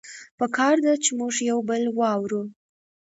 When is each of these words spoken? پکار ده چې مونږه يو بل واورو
پکار 0.37 0.75
ده 0.85 0.93
چې 1.03 1.09
مونږه 1.17 1.41
يو 1.49 1.59
بل 1.69 1.83
واورو 1.97 2.41